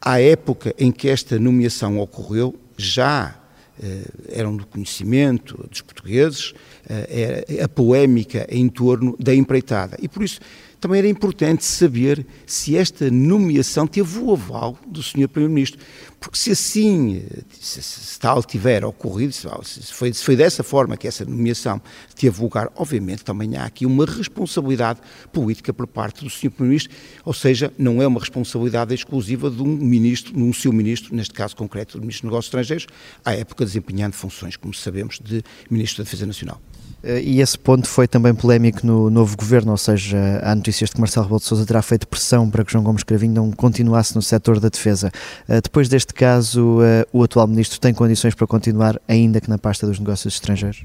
À 0.00 0.20
época 0.20 0.74
em 0.76 0.90
que 0.90 1.08
esta 1.08 1.38
nomeação 1.38 2.00
ocorreu, 2.00 2.54
já 2.76 3.38
eh, 3.80 4.02
eram 4.30 4.56
do 4.56 4.66
conhecimento 4.66 5.64
dos 5.70 5.80
portugueses 5.80 6.54
eh, 6.88 7.60
a 7.62 7.68
polémica 7.68 8.46
em 8.50 8.68
torno 8.68 9.16
da 9.18 9.32
empreitada. 9.32 9.96
E 10.02 10.08
por 10.08 10.24
isso 10.24 10.40
também 10.86 11.00
era 11.00 11.08
importante 11.08 11.64
saber 11.64 12.24
se 12.46 12.76
esta 12.76 13.10
nomeação 13.10 13.88
teve 13.88 14.20
o 14.20 14.32
aval 14.32 14.78
do 14.86 15.02
Sr. 15.02 15.26
Primeiro-Ministro. 15.26 15.80
Porque 16.20 16.38
se 16.38 16.52
assim, 16.52 17.24
se, 17.50 17.82
se 17.82 18.20
tal 18.20 18.40
tiver 18.40 18.84
ocorrido, 18.84 19.32
se 19.32 19.48
foi, 19.92 20.12
se 20.12 20.22
foi 20.22 20.36
dessa 20.36 20.62
forma 20.62 20.96
que 20.96 21.08
essa 21.08 21.24
nomeação 21.24 21.82
teve 22.14 22.40
lugar, 22.40 22.70
obviamente 22.76 23.24
também 23.24 23.56
há 23.56 23.64
aqui 23.64 23.84
uma 23.84 24.06
responsabilidade 24.06 25.00
política 25.32 25.74
por 25.74 25.88
parte 25.88 26.22
do 26.22 26.30
Sr. 26.30 26.50
Primeiro-Ministro, 26.50 26.96
ou 27.24 27.32
seja, 27.32 27.72
não 27.76 28.00
é 28.00 28.06
uma 28.06 28.20
responsabilidade 28.20 28.94
exclusiva 28.94 29.50
de 29.50 29.62
um 29.62 29.66
ministro, 29.66 30.32
de 30.32 30.40
um 30.40 30.52
seu 30.52 30.72
ministro, 30.72 31.16
neste 31.16 31.34
caso 31.34 31.56
concreto 31.56 31.98
do 31.98 32.02
Ministro 32.02 32.28
dos 32.28 32.32
Negócios 32.32 32.46
Estrangeiros, 32.46 32.86
à 33.24 33.34
época 33.34 33.64
desempenhando 33.64 34.12
funções, 34.12 34.56
como 34.56 34.72
sabemos, 34.72 35.18
de 35.18 35.42
Ministro 35.68 35.98
da 35.98 36.04
Defesa 36.04 36.26
Nacional. 36.26 36.60
Eh, 37.02 37.22
e 37.22 37.40
esse 37.40 37.58
ponto 37.58 37.86
foi 37.86 38.08
também 38.08 38.34
polémico 38.34 38.84
no 38.86 39.08
novo 39.08 39.36
governo, 39.36 39.70
ou 39.70 39.78
seja, 39.78 40.18
há 40.42 40.54
notícias 40.54 40.90
de 40.90 40.96
que 40.96 41.00
Marcelo 41.00 41.24
Rebelo 41.24 41.40
de 41.40 41.46
Sousa 41.46 41.64
terá 41.64 41.80
feito 41.80 42.06
pressão 42.08 42.50
para 42.50 42.64
que 42.64 42.72
João 42.72 42.82
Gomes 42.82 43.02
Cravinho 43.02 43.32
não 43.32 43.52
continuasse 43.52 44.14
no 44.16 44.22
setor 44.22 44.58
da 44.58 44.68
defesa. 44.68 45.12
Eh, 45.48 45.60
depois 45.60 45.88
deste 45.88 46.12
caso, 46.12 46.82
eh, 46.82 47.06
o 47.12 47.22
atual 47.22 47.46
ministro 47.46 47.78
tem 47.78 47.94
condições 47.94 48.34
para 48.34 48.46
continuar, 48.46 49.00
ainda 49.06 49.40
que 49.40 49.48
na 49.48 49.58
pasta 49.58 49.86
dos 49.86 49.98
negócios 49.98 50.34
estrangeiros? 50.34 50.84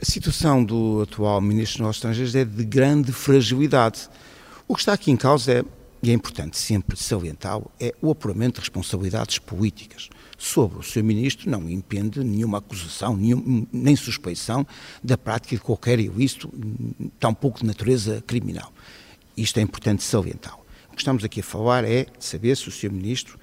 A 0.00 0.04
situação 0.04 0.64
do 0.64 1.02
atual 1.02 1.40
ministro 1.40 1.74
dos 1.74 1.80
negócios 1.80 1.96
estrangeiros 1.96 2.34
é 2.34 2.44
de 2.44 2.64
grande 2.64 3.12
fragilidade. 3.12 4.08
O 4.68 4.74
que 4.74 4.80
está 4.80 4.92
aqui 4.92 5.10
em 5.10 5.16
causa 5.16 5.52
é, 5.52 5.64
e 6.06 6.10
é 6.10 6.12
importante 6.12 6.56
sempre 6.56 6.96
salientá-lo, 6.96 7.68
é 7.80 7.92
o 8.00 8.12
apuramento 8.12 8.54
de 8.54 8.60
responsabilidades 8.60 9.40
políticas 9.40 10.08
sobre 10.38 10.78
o 10.78 10.82
seu 10.82 11.02
ministro 11.02 11.50
não 11.50 11.68
impende 11.68 12.22
nenhuma 12.22 12.58
acusação, 12.58 13.16
nenhum, 13.16 13.66
nem 13.72 13.96
suspeição 13.96 14.64
da 15.02 15.18
prática 15.18 15.56
de 15.56 15.62
qualquer 15.62 15.98
ilícito, 15.98 16.52
tampouco 17.18 17.60
de 17.60 17.66
natureza 17.66 18.22
criminal. 18.24 18.72
Isto 19.36 19.58
é 19.58 19.62
importante 19.62 20.04
salientar. 20.04 20.56
O 20.92 20.94
que 20.94 21.00
estamos 21.00 21.24
aqui 21.24 21.40
a 21.40 21.42
falar 21.42 21.84
é 21.84 22.04
de 22.04 22.24
saber 22.24 22.56
se 22.56 22.68
o 22.68 22.72
seu 22.72 22.92
ministro 22.92 23.38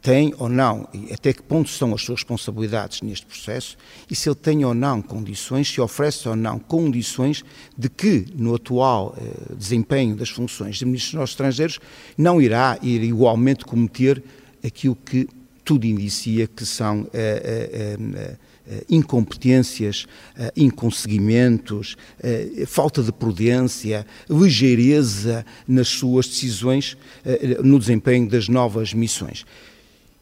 tem 0.00 0.34
ou 0.38 0.48
não, 0.48 0.88
e 0.92 1.12
até 1.12 1.32
que 1.32 1.42
ponto 1.42 1.68
são 1.70 1.94
as 1.94 2.02
suas 2.02 2.18
responsabilidades 2.18 3.02
neste 3.02 3.24
processo, 3.24 3.76
e 4.10 4.16
se 4.16 4.28
ele 4.28 4.34
tem 4.34 4.64
ou 4.64 4.74
não 4.74 5.00
condições, 5.00 5.72
se 5.72 5.80
oferece 5.80 6.28
ou 6.28 6.34
não 6.34 6.58
condições 6.58 7.44
de 7.78 7.88
que, 7.88 8.26
no 8.34 8.54
atual 8.54 9.14
eh, 9.16 9.54
desempenho 9.54 10.16
das 10.16 10.28
funções 10.28 10.76
de 10.76 10.84
Ministro 10.84 11.20
dos 11.20 11.30
Estrangeiros, 11.30 11.78
não 12.18 12.40
irá 12.40 12.78
ir 12.82 13.02
igualmente 13.04 13.64
cometer 13.64 14.22
aquilo 14.64 14.96
que 14.96 15.28
tudo 15.64 15.86
indicia 15.86 16.46
que 16.46 16.66
são 16.66 17.08
eh, 17.12 17.42
eh, 17.72 17.96
eh, 18.16 18.36
incompetências, 18.88 20.06
inconseguimentos, 20.56 21.96
falta 22.66 23.02
de 23.02 23.12
prudência, 23.12 24.06
ligeireza 24.28 25.44
nas 25.66 25.88
suas 25.88 26.26
decisões 26.26 26.96
no 27.62 27.78
desempenho 27.78 28.28
das 28.28 28.48
novas 28.48 28.94
missões. 28.94 29.44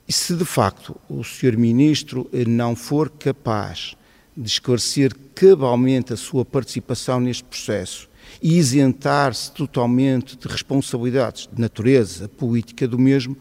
E 0.09 0.13
se 0.13 0.35
de 0.35 0.45
facto 0.45 0.97
o 1.09 1.23
Sr. 1.23 1.57
Ministro 1.57 2.29
não 2.49 2.75
for 2.75 3.11
capaz 3.11 3.95
de 4.37 4.49
esclarecer 4.49 5.15
cabalmente 5.35 6.13
a 6.13 6.17
sua 6.17 6.45
participação 6.45 7.21
neste 7.21 7.45
processo 7.45 8.09
e 8.43 8.57
isentar-se 8.57 9.53
totalmente 9.53 10.37
de 10.37 10.49
responsabilidades 10.49 11.49
de 11.53 11.61
natureza 11.61 12.29
política 12.29 12.89
do 12.89 12.99
mesmo, 12.99 13.37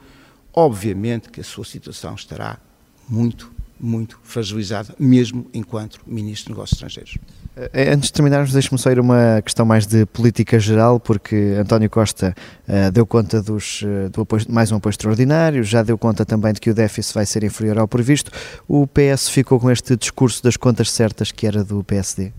obviamente 0.53 1.29
que 1.29 1.41
a 1.41 1.43
sua 1.43 1.63
situação 1.63 2.15
estará 2.15 2.59
muito, 3.07 3.51
muito 3.79 4.19
fragilizada, 4.23 4.93
mesmo 4.99 5.47
enquanto 5.53 5.99
Ministro 6.05 6.47
de 6.47 6.51
Negócios 6.51 6.77
Estrangeiros. 6.77 7.17
Eh, 7.55 7.91
antes 7.93 8.07
de 8.07 8.13
terminarmos, 8.13 8.53
deixe-me 8.53 8.79
só 8.79 8.91
ir 8.91 8.99
uma 8.99 9.41
questão 9.41 9.65
mais 9.65 9.85
de 9.85 10.05
política 10.05 10.59
geral, 10.59 10.99
porque 10.99 11.55
António 11.59 11.89
Costa 11.89 12.33
uh, 12.67 12.91
deu 12.91 13.05
conta 13.05 13.41
dos, 13.41 13.81
uh, 13.81 14.09
do 14.09 14.21
apoio, 14.21 14.45
mais 14.49 14.71
um 14.71 14.77
apoio 14.77 14.91
extraordinário, 14.91 15.63
já 15.63 15.83
deu 15.83 15.97
conta 15.97 16.25
também 16.25 16.53
de 16.53 16.61
que 16.61 16.69
o 16.69 16.73
déficit 16.73 17.13
vai 17.13 17.25
ser 17.25 17.43
inferior 17.43 17.77
ao 17.77 17.87
previsto. 17.87 18.31
O 18.67 18.87
PS 18.87 19.29
ficou 19.29 19.59
com 19.59 19.69
este 19.69 19.95
discurso 19.95 20.43
das 20.43 20.55
contas 20.55 20.91
certas 20.91 21.31
que 21.31 21.45
era 21.45 21.63
do 21.63 21.83
PSD? 21.83 22.31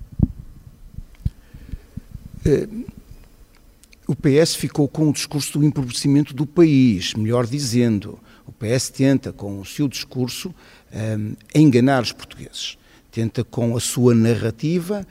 Uh, 2.46 2.99
o 4.10 4.16
PS 4.16 4.56
ficou 4.56 4.88
com 4.88 5.08
o 5.08 5.12
discurso 5.12 5.56
do 5.56 5.64
empobrecimento 5.64 6.34
do 6.34 6.44
país, 6.44 7.14
melhor 7.14 7.46
dizendo. 7.46 8.18
O 8.44 8.50
PS 8.50 8.90
tenta, 8.90 9.32
com 9.32 9.60
o 9.60 9.64
seu 9.64 9.86
discurso, 9.86 10.52
um, 10.92 11.36
enganar 11.54 12.02
os 12.02 12.10
portugueses. 12.10 12.76
Tenta, 13.12 13.44
com 13.44 13.76
a 13.76 13.80
sua 13.80 14.12
narrativa, 14.12 15.06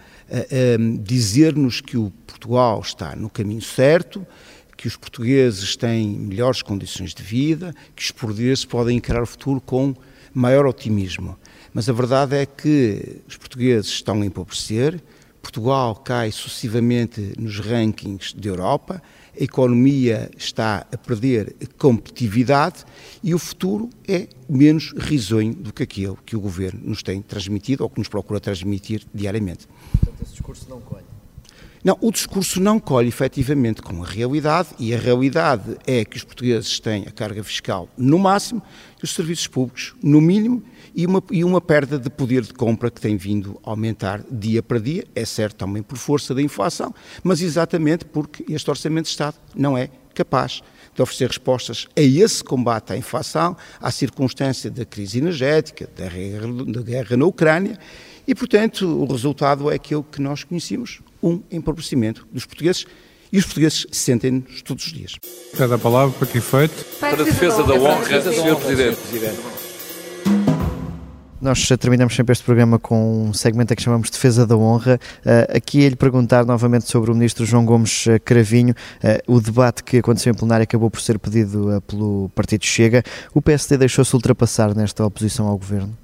um, 0.78 0.98
dizer-nos 0.98 1.80
que 1.80 1.96
o 1.96 2.12
Portugal 2.28 2.82
está 2.82 3.16
no 3.16 3.30
caminho 3.30 3.62
certo, 3.62 4.28
que 4.76 4.86
os 4.86 4.98
portugueses 4.98 5.78
têm 5.78 6.10
melhores 6.10 6.62
condições 6.62 7.14
de 7.14 7.24
vida, 7.24 7.74
que 7.96 8.04
os 8.04 8.12
portugueses 8.12 8.66
podem 8.66 8.98
encarar 8.98 9.24
o 9.24 9.28
futuro 9.28 9.62
com 9.62 9.96
maior 10.34 10.66
otimismo. 10.66 11.38
Mas 11.74 11.88
a 11.88 11.94
verdade 11.94 12.36
é 12.36 12.46
que 12.46 13.22
os 13.26 13.38
portugueses 13.38 13.92
estão 13.92 14.22
a 14.22 14.26
empobrecer, 14.26 15.02
Portugal 15.42 15.96
cai 15.96 16.32
sucessivamente 16.32 17.34
nos 17.38 17.60
rankings 17.60 18.34
da 18.34 18.50
Europa, 18.50 19.02
a 19.40 19.44
economia 19.44 20.30
está 20.38 20.86
a 20.92 20.98
perder 20.98 21.56
competitividade 21.78 22.84
e 23.24 23.34
o 23.34 23.40
futuro 23.40 23.90
é 24.08 24.28
menos 24.50 24.94
risonho 24.98 25.54
do 25.54 25.72
que 25.72 25.84
aquele 25.84 26.16
que 26.26 26.36
o 26.36 26.42
governo 26.42 26.82
nos 26.84 27.02
tem 27.02 27.22
transmitido 27.22 27.84
ou 27.84 27.90
que 27.90 28.00
nos 28.00 28.08
procura 28.08 28.40
transmitir 28.40 29.04
diariamente. 29.14 29.68
Portanto, 29.92 30.22
esse 30.24 30.32
discurso 30.32 30.66
não 30.70 30.82
colhe. 30.82 31.06
Não, 31.82 31.98
o 32.02 32.12
discurso 32.12 32.60
não 32.60 32.78
colhe 32.78 33.08
efetivamente 33.08 33.82
com 33.82 34.04
a 34.04 34.06
realidade 34.06 34.70
e 34.78 34.94
a 34.94 34.98
realidade 34.98 35.78
é 35.88 36.04
que 36.04 36.18
os 36.18 36.24
portugueses 36.26 36.78
têm 36.78 37.04
a 37.08 37.12
carga 37.12 37.42
fiscal 37.42 37.88
no 37.98 38.20
máximo 38.20 38.62
e 39.02 39.06
os 39.06 39.14
serviços 39.14 39.48
públicos 39.48 39.96
no 40.04 40.20
mínimo 40.20 40.62
e 40.96 41.06
uma, 41.06 41.24
e 41.32 41.44
uma 41.44 41.62
perda 41.62 41.98
de 41.98 42.10
poder 42.10 42.42
de 42.42 42.54
compra 42.54 42.90
que 42.90 43.00
tem 43.00 43.18
vindo 43.18 43.60
a 43.64 43.70
aumentar 43.70 44.24
dia 44.30 44.62
para 44.62 44.80
dia, 44.80 45.06
é 45.16 45.26
certo 45.26 45.58
também 45.58 45.84
por 45.84 45.98
força 45.98 46.34
da 46.34 46.42
inflação, 46.42 46.94
mas 47.24 47.42
exatamente 47.42 48.06
porque 48.06 48.46
este 48.52 48.70
Orçamento 48.70 49.06
de 49.06 49.12
Estado 49.12 49.38
não 49.56 49.78
é 49.78 49.90
capaz 50.14 50.62
de 50.94 51.02
oferecer 51.02 51.28
respostas 51.28 51.88
a 51.96 52.02
esse 52.02 52.44
combate 52.44 52.92
à 52.92 52.98
inflação, 52.98 53.56
à 53.80 53.92
circunstância 53.92 54.70
da 54.70 54.84
crise 54.84 55.18
energética, 55.18 55.90
da 55.96 56.08
guerra, 56.08 56.48
da 56.66 56.82
guerra 56.82 57.18
na 57.18 57.26
Ucrânia, 57.26 57.80
e, 58.28 58.36
portanto, 58.36 58.86
o 58.86 59.06
resultado 59.12 59.72
é 59.72 59.76
aquilo 59.76 60.04
que 60.04 60.22
nós 60.22 60.44
conhecemos, 60.44 61.00
um 61.24 61.42
empobrecimento 61.50 62.28
dos 62.32 62.46
portugueses, 62.46 62.86
e 63.32 63.38
os 63.38 63.46
portugueses 63.46 63.88
sentem-nos 63.92 64.62
todos 64.62 64.86
os 64.86 64.92
dias. 64.92 65.16
Cada 65.56 65.78
palavra 65.78 66.16
para 66.18 66.28
que 66.28 66.40
efeito? 66.40 66.86
Para 67.00 67.22
a 67.22 67.24
defesa 67.24 67.64
da 67.64 67.74
honra, 67.76 68.22
Sr. 68.22 68.56
Presidente. 68.56 69.59
Nós 71.42 71.66
terminamos 71.80 72.14
sempre 72.16 72.34
este 72.34 72.44
programa 72.44 72.78
com 72.78 73.30
um 73.30 73.34
segmento 73.34 73.74
que 73.74 73.82
chamamos 73.82 74.10
Defesa 74.10 74.46
da 74.46 74.58
Honra. 74.58 75.00
Uh, 75.20 75.56
aqui 75.56 75.86
é 75.86 75.90
lhe 75.90 75.96
perguntar 75.96 76.46
novamente 76.46 76.90
sobre 76.90 77.12
o 77.12 77.14
ministro 77.14 77.46
João 77.46 77.66
Gomes 77.66 78.08
uh, 78.08 78.20
Cravinho. 78.26 78.76
Uh, 79.02 79.36
o 79.36 79.40
debate 79.40 79.82
que 79.82 80.00
aconteceu 80.00 80.34
em 80.34 80.36
plenário 80.36 80.66
acabou 80.66 80.92
por 80.92 81.00
ser 81.00 81.18
pedido 81.18 81.82
pelo 81.88 82.30
Partido 82.36 82.66
Chega. 82.66 83.04
O 83.34 83.42
PSD 83.42 83.78
deixou-se 83.78 84.14
ultrapassar 84.14 84.76
nesta 84.76 85.06
oposição 85.06 85.48
ao 85.48 85.58
governo? 85.58 85.98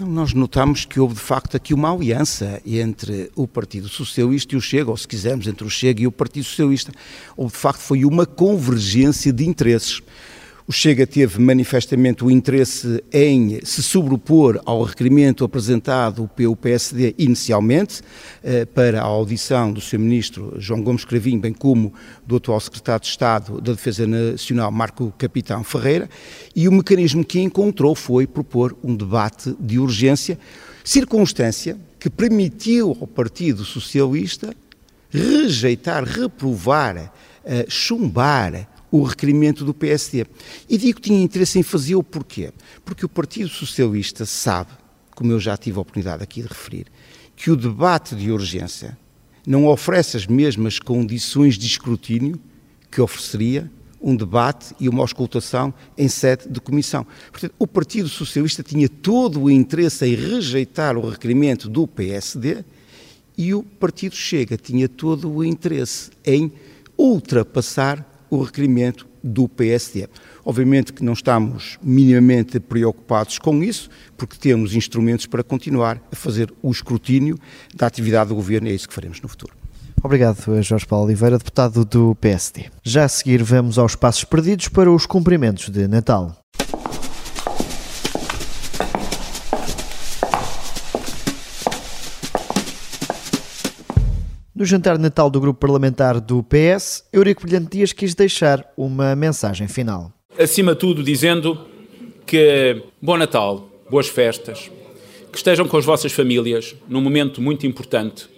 Não, 0.00 0.08
nós 0.08 0.32
notamos 0.34 0.84
que 0.84 0.98
houve 0.98 1.14
de 1.14 1.20
facto 1.20 1.56
aqui 1.56 1.72
uma 1.72 1.92
aliança 1.92 2.60
entre 2.66 3.30
o 3.36 3.46
Partido 3.46 3.88
Socialista 3.88 4.56
e 4.56 4.58
o 4.58 4.60
Chega, 4.60 4.90
ou 4.90 4.96
se 4.96 5.06
quisermos, 5.06 5.46
entre 5.46 5.64
o 5.64 5.70
Chega 5.70 6.02
e 6.02 6.08
o 6.08 6.12
Partido 6.12 6.42
Socialista. 6.42 6.90
Houve 7.36 7.52
de 7.52 7.58
facto 7.60 7.78
foi 7.78 8.04
uma 8.04 8.26
convergência 8.26 9.32
de 9.32 9.46
interesses. 9.46 10.02
O 10.66 10.72
Chega 10.72 11.06
teve 11.06 11.38
manifestamente 11.38 12.24
o 12.24 12.30
interesse 12.30 13.04
em 13.12 13.60
se 13.62 13.82
sobrepor 13.82 14.62
ao 14.64 14.82
requerimento 14.82 15.44
apresentado 15.44 16.26
pelo 16.34 16.56
PSD 16.56 17.14
inicialmente 17.18 18.00
eh, 18.42 18.64
para 18.64 19.02
a 19.02 19.04
audição 19.04 19.70
do 19.70 19.82
seu 19.82 20.00
ministro 20.00 20.54
João 20.56 20.82
Gomes 20.82 21.04
Cravinho, 21.04 21.38
bem 21.38 21.52
como 21.52 21.92
do 22.26 22.36
atual 22.36 22.58
secretário 22.60 23.02
de 23.02 23.08
Estado 23.08 23.60
da 23.60 23.72
Defesa 23.72 24.06
Nacional, 24.06 24.72
Marco 24.72 25.12
Capitão 25.18 25.62
Ferreira, 25.62 26.08
e 26.56 26.66
o 26.66 26.72
mecanismo 26.72 27.22
que 27.22 27.40
encontrou 27.40 27.94
foi 27.94 28.26
propor 28.26 28.74
um 28.82 28.96
debate 28.96 29.54
de 29.60 29.78
urgência, 29.78 30.38
circunstância 30.82 31.76
que 32.00 32.08
permitiu 32.08 32.96
ao 32.98 33.06
Partido 33.06 33.66
Socialista 33.66 34.56
rejeitar, 35.10 36.04
reprovar, 36.04 37.12
eh, 37.44 37.66
chumbar 37.68 38.66
o 38.94 39.02
requerimento 39.02 39.64
do 39.64 39.74
PSD. 39.74 40.24
E 40.70 40.78
digo 40.78 41.00
que 41.00 41.08
tinha 41.08 41.20
interesse 41.20 41.58
em 41.58 41.64
fazer 41.64 41.96
o 41.96 42.02
porquê? 42.02 42.52
Porque 42.84 43.04
o 43.04 43.08
Partido 43.08 43.48
Socialista 43.48 44.24
sabe, 44.24 44.70
como 45.16 45.32
eu 45.32 45.40
já 45.40 45.56
tive 45.56 45.78
a 45.78 45.80
oportunidade 45.80 46.22
aqui 46.22 46.40
de 46.40 46.46
referir, 46.46 46.86
que 47.34 47.50
o 47.50 47.56
debate 47.56 48.14
de 48.14 48.30
urgência 48.30 48.96
não 49.44 49.66
oferece 49.66 50.16
as 50.16 50.28
mesmas 50.28 50.78
condições 50.78 51.58
de 51.58 51.66
escrutínio 51.66 52.38
que 52.88 53.00
ofereceria 53.00 53.68
um 54.00 54.14
debate 54.14 54.72
e 54.78 54.88
uma 54.88 55.00
auscultação 55.00 55.74
em 55.98 56.06
sede 56.06 56.48
de 56.48 56.60
comissão. 56.60 57.04
Portanto, 57.32 57.54
o 57.58 57.66
Partido 57.66 58.08
Socialista 58.08 58.62
tinha 58.62 58.88
todo 58.88 59.42
o 59.42 59.50
interesse 59.50 60.06
em 60.06 60.14
rejeitar 60.14 60.96
o 60.96 61.08
requerimento 61.08 61.68
do 61.68 61.88
PSD 61.88 62.64
e 63.36 63.52
o 63.54 63.64
Partido 63.64 64.14
Chega 64.14 64.56
tinha 64.56 64.88
todo 64.88 65.28
o 65.28 65.42
interesse 65.42 66.12
em 66.24 66.52
ultrapassar 66.96 68.13
o 68.30 68.42
requerimento 68.42 69.06
do 69.22 69.48
PSD. 69.48 70.08
Obviamente 70.44 70.92
que 70.92 71.02
não 71.02 71.14
estamos 71.14 71.78
minimamente 71.82 72.60
preocupados 72.60 73.38
com 73.38 73.62
isso, 73.62 73.88
porque 74.16 74.36
temos 74.36 74.74
instrumentos 74.74 75.26
para 75.26 75.42
continuar 75.42 76.00
a 76.12 76.16
fazer 76.16 76.52
o 76.62 76.70
escrutínio 76.70 77.38
da 77.74 77.86
atividade 77.86 78.28
do 78.28 78.34
governo 78.34 78.68
e 78.68 78.72
é 78.72 78.74
isso 78.74 78.88
que 78.88 78.94
faremos 78.94 79.20
no 79.20 79.28
futuro. 79.28 79.54
Obrigado, 80.02 80.62
Jorge 80.62 80.86
Paulo 80.86 81.06
Oliveira, 81.06 81.38
deputado 81.38 81.82
do 81.82 82.14
PSD. 82.16 82.66
Já 82.82 83.04
a 83.04 83.08
seguir, 83.08 83.42
vamos 83.42 83.78
aos 83.78 83.96
passos 83.96 84.24
perdidos 84.24 84.68
para 84.68 84.92
os 84.92 85.06
cumprimentos 85.06 85.70
de 85.70 85.88
Natal. 85.88 86.43
No 94.54 94.64
jantar 94.64 94.96
de 94.96 95.02
Natal 95.02 95.28
do 95.28 95.40
grupo 95.40 95.58
parlamentar 95.58 96.20
do 96.20 96.40
PS, 96.44 97.04
Eurico 97.12 97.42
Brilhante 97.42 97.76
Dias 97.76 97.92
quis 97.92 98.14
deixar 98.14 98.64
uma 98.76 99.16
mensagem 99.16 99.66
final. 99.66 100.12
Acima 100.38 100.74
de 100.74 100.78
tudo, 100.78 101.02
dizendo 101.02 101.66
que 102.24 102.80
bom 103.02 103.16
Natal, 103.16 103.68
boas 103.90 104.06
festas, 104.06 104.70
que 105.32 105.38
estejam 105.38 105.66
com 105.66 105.76
as 105.76 105.84
vossas 105.84 106.12
famílias 106.12 106.76
num 106.88 107.00
momento 107.00 107.42
muito 107.42 107.66
importante 107.66 108.28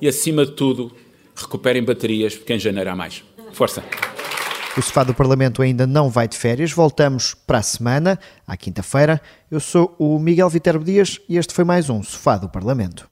e, 0.00 0.08
acima 0.08 0.46
de 0.46 0.52
tudo, 0.52 0.90
recuperem 1.34 1.84
baterias, 1.84 2.34
porque 2.34 2.54
em 2.54 2.58
janeiro 2.58 2.88
há 2.88 2.96
mais. 2.96 3.22
Força! 3.52 3.84
O 4.78 4.80
Sofá 4.80 5.04
do 5.04 5.12
Parlamento 5.12 5.60
ainda 5.60 5.86
não 5.86 6.08
vai 6.08 6.26
de 6.26 6.38
férias, 6.38 6.72
voltamos 6.72 7.34
para 7.46 7.58
a 7.58 7.62
semana, 7.62 8.18
à 8.46 8.56
quinta-feira. 8.56 9.20
Eu 9.50 9.60
sou 9.60 9.94
o 9.98 10.18
Miguel 10.18 10.48
Viterbo 10.48 10.82
Dias 10.82 11.20
e 11.28 11.36
este 11.36 11.52
foi 11.52 11.64
mais 11.64 11.90
um 11.90 12.02
Sofá 12.02 12.38
do 12.38 12.48
Parlamento. 12.48 13.06